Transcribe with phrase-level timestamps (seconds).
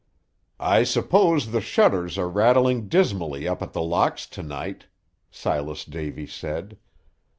[0.59, 4.87] "I suppose the shutters are rattling dismally up at The Locks to night,"
[5.29, 6.79] Silas Davy said.